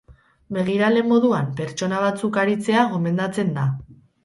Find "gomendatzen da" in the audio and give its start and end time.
2.97-3.71